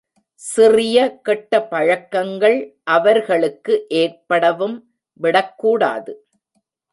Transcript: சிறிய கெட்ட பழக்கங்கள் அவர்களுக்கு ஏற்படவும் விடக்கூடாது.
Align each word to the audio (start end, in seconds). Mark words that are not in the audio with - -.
சிறிய 0.41 0.97
கெட்ட 1.21 1.59
பழக்கங்கள் 1.63 2.57
அவர்களுக்கு 2.87 3.75
ஏற்படவும் 3.93 4.75
விடக்கூடாது. 5.19 6.13